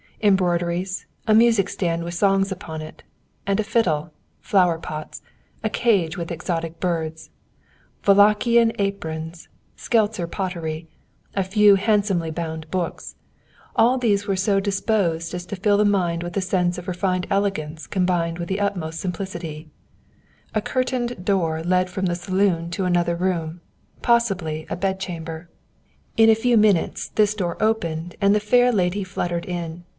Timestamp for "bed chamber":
24.75-25.49